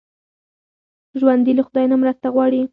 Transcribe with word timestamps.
ژوندي 1.19 1.51
له 1.55 1.63
خدای 1.67 1.85
نه 1.91 1.95
مرسته 2.01 2.27
غواړي 2.35 2.61